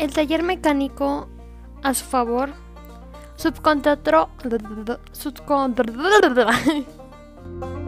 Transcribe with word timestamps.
El 0.00 0.14
taller 0.14 0.42
mecánico, 0.42 1.28
a 1.82 1.92
su 1.92 2.06
favor, 2.06 2.54
subcontrató... 3.36 4.30
subcontrató 5.12 6.46